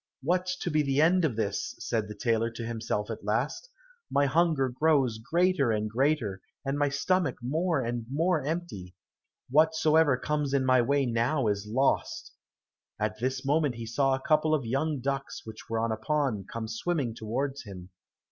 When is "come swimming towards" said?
16.51-17.61